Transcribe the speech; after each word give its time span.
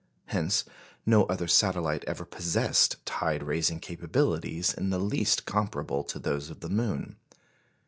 Hence 0.29 0.65
no 1.05 1.25
other 1.25 1.47
satellite 1.47 2.03
ever 2.07 2.25
possessed 2.25 2.95
tide 3.05 3.43
raising 3.43 3.79
capabilities 3.79 4.73
in 4.73 4.89
the 4.89 4.97
least 4.97 5.45
comparable 5.45 6.03
to 6.05 6.17
those 6.17 6.49
of 6.49 6.61
the 6.61 6.69
moon. 6.69 7.17